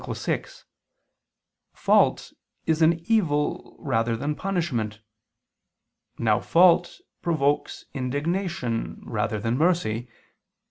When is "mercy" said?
9.59-10.09